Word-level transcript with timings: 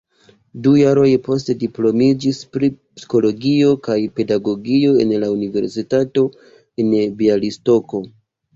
Du 0.67 0.71
jarojn 0.77 1.19
poste 1.27 1.55
diplomiĝis 1.63 2.39
pri 2.57 2.69
psikologio 2.79 3.77
kaj 3.89 3.99
pedagogio 4.21 4.97
en 5.05 5.15
la 5.27 5.31
Universitato 5.37 6.27
en 6.87 6.93
Bjalistoko. 7.23 8.05